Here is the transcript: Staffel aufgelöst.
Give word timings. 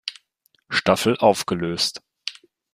Staffel 0.69 1.15
aufgelöst. 1.19 2.01